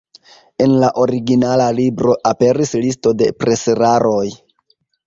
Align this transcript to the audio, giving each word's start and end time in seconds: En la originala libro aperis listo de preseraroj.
En 0.63 0.71
la 0.83 0.89
originala 1.01 1.67
libro 1.81 2.17
aperis 2.33 2.75
listo 2.87 3.17
de 3.21 3.31
preseraroj. 3.45 4.29